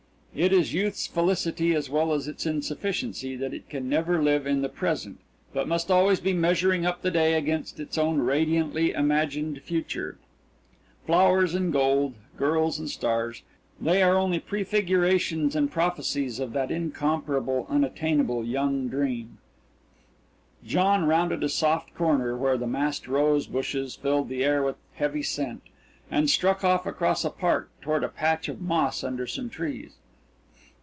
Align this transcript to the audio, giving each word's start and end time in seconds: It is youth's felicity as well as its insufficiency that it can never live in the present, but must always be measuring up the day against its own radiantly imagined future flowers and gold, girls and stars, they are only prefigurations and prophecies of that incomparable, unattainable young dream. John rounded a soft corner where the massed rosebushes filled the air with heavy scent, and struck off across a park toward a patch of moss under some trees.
It 0.33 0.53
is 0.53 0.73
youth's 0.73 1.07
felicity 1.07 1.75
as 1.75 1.89
well 1.89 2.13
as 2.13 2.25
its 2.25 2.45
insufficiency 2.45 3.35
that 3.35 3.53
it 3.53 3.67
can 3.67 3.89
never 3.89 4.23
live 4.23 4.47
in 4.47 4.61
the 4.61 4.69
present, 4.69 5.17
but 5.51 5.67
must 5.67 5.91
always 5.91 6.21
be 6.21 6.31
measuring 6.31 6.85
up 6.85 7.01
the 7.01 7.11
day 7.11 7.33
against 7.33 7.81
its 7.81 7.97
own 7.97 8.19
radiantly 8.21 8.93
imagined 8.93 9.61
future 9.61 10.17
flowers 11.05 11.53
and 11.53 11.73
gold, 11.73 12.13
girls 12.37 12.79
and 12.79 12.89
stars, 12.89 13.41
they 13.81 14.01
are 14.01 14.15
only 14.15 14.39
prefigurations 14.39 15.53
and 15.53 15.69
prophecies 15.69 16.39
of 16.39 16.53
that 16.53 16.71
incomparable, 16.71 17.67
unattainable 17.69 18.45
young 18.45 18.87
dream. 18.87 19.37
John 20.65 21.03
rounded 21.03 21.43
a 21.43 21.49
soft 21.49 21.93
corner 21.93 22.37
where 22.37 22.57
the 22.57 22.65
massed 22.65 23.05
rosebushes 23.05 23.97
filled 23.97 24.29
the 24.29 24.45
air 24.45 24.63
with 24.63 24.77
heavy 24.93 25.23
scent, 25.23 25.63
and 26.09 26.29
struck 26.29 26.63
off 26.63 26.85
across 26.85 27.25
a 27.25 27.31
park 27.31 27.69
toward 27.81 28.01
a 28.05 28.07
patch 28.07 28.47
of 28.47 28.61
moss 28.61 29.03
under 29.03 29.27
some 29.27 29.49
trees. 29.49 29.95